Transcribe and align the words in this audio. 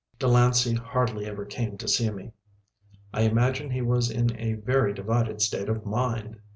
Delancey 0.17 0.73
hardly 0.73 1.27
ever 1.27 1.45
came 1.45 1.77
to 1.77 1.87
see 1.87 2.09
me. 2.09 2.31
I 3.13 3.21
imagine 3.21 3.69
he 3.69 3.83
was 3.83 4.09
in 4.09 4.35
a 4.35 4.53
very 4.53 4.95
divided 4.95 5.43
state 5.43 5.69
of 5.69 5.85
mind! 5.85 6.39